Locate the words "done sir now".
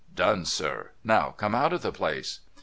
0.25-1.29